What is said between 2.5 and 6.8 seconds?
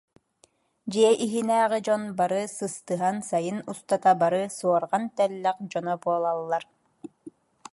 сыстыһан сайын устата бары суорҕан-тэллэх дьоно буолаллар